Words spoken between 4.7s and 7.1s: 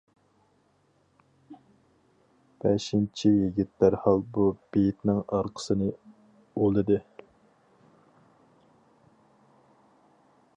بېيىتنىڭ ئارقىسىنى ئۇلىدى.